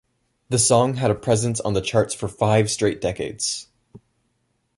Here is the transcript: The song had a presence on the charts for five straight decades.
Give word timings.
The 0.49 0.57
song 0.57 0.95
had 0.95 1.11
a 1.11 1.13
presence 1.13 1.59
on 1.61 1.73
the 1.75 1.79
charts 1.83 2.15
for 2.15 2.27
five 2.27 2.71
straight 2.71 3.01
decades. 3.01 3.67